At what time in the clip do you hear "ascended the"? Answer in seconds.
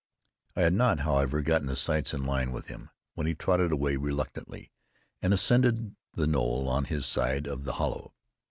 5.31-6.25